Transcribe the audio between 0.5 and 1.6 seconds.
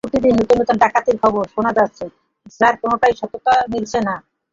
নতুন ডাকাতির খবর